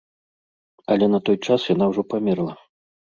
Але 0.95 1.09
на 1.15 1.19
той 1.27 1.37
час 1.49 1.65
яна 1.73 1.85
ўжо 1.91 2.05
памерла. 2.15 2.57